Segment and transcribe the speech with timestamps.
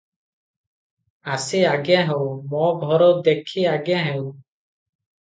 [1.35, 4.29] "ଆସି ଆଜ୍ଞା ହେଉ, ମୋ ଘର ଦେଖି ଆଜ୍ଞା ହେଉ।"